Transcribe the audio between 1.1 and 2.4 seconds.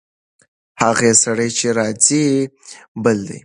سړی چې راځي،